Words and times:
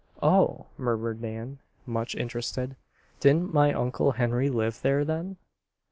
"Oh!" 0.23 0.65
murmured 0.79 1.21
Nan, 1.21 1.59
much 1.85 2.15
interested. 2.15 2.75
"Didn't 3.19 3.53
my 3.53 3.71
Uncle 3.71 4.13
Henry 4.13 4.49
live 4.49 4.81
there 4.81 5.05
then?" 5.05 5.37